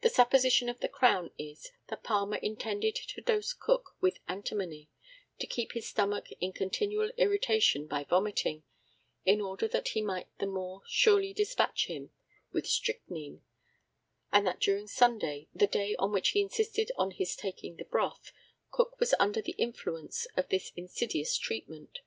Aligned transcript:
The 0.00 0.08
supposition 0.10 0.68
of 0.68 0.80
the 0.80 0.88
Crown 0.88 1.30
is, 1.38 1.70
that 1.86 2.02
Palmer 2.02 2.38
intended 2.38 2.96
to 2.96 3.20
dose 3.20 3.52
Cook 3.52 3.92
with 4.00 4.18
antimony 4.26 4.90
to 5.38 5.46
keep 5.46 5.70
his 5.70 5.88
stomach 5.88 6.26
in 6.40 6.52
continual 6.52 7.10
irritation 7.16 7.86
by 7.86 8.02
vomiting, 8.02 8.64
in 9.24 9.40
order 9.40 9.68
that 9.68 9.90
he 9.90 10.02
might 10.02 10.36
the 10.40 10.48
more 10.48 10.82
surely 10.88 11.32
despatch 11.32 11.86
him 11.86 12.10
with 12.50 12.66
strychnine; 12.66 13.42
and 14.32 14.44
that 14.48 14.58
during 14.58 14.88
Sunday, 14.88 15.46
the 15.54 15.68
day 15.68 15.94
on 15.94 16.10
which 16.10 16.30
he 16.30 16.40
insisted 16.40 16.90
on 16.96 17.12
his 17.12 17.36
taking 17.36 17.76
the 17.76 17.84
broth, 17.84 18.32
Cook 18.72 18.98
was 18.98 19.14
under 19.20 19.40
the 19.40 19.52
influence 19.58 20.26
of 20.36 20.48
this 20.48 20.72
insidious 20.74 21.38
treatment. 21.38 22.00